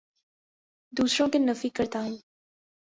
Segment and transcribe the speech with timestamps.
[0.93, 2.17] دوسروں کے نفی کرتا ہوں